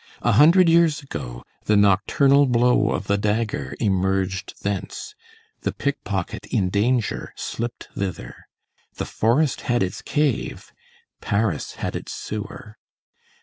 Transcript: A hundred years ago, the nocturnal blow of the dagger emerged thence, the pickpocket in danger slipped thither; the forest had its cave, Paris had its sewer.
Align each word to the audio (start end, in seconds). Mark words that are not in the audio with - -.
A 0.23 0.31
hundred 0.31 0.67
years 0.67 1.03
ago, 1.03 1.43
the 1.65 1.77
nocturnal 1.77 2.47
blow 2.47 2.89
of 2.89 3.05
the 3.05 3.19
dagger 3.19 3.75
emerged 3.79 4.55
thence, 4.63 5.13
the 5.61 5.71
pickpocket 5.71 6.47
in 6.47 6.71
danger 6.71 7.33
slipped 7.35 7.87
thither; 7.95 8.47
the 8.95 9.05
forest 9.05 9.61
had 9.69 9.83
its 9.83 10.01
cave, 10.01 10.73
Paris 11.21 11.73
had 11.73 11.95
its 11.95 12.13
sewer. 12.15 12.77